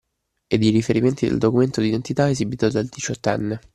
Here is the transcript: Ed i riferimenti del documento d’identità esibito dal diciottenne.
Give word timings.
Ed 0.47 0.63
i 0.63 0.71
riferimenti 0.71 1.27
del 1.27 1.37
documento 1.37 1.79
d’identità 1.79 2.27
esibito 2.27 2.67
dal 2.71 2.87
diciottenne. 2.87 3.59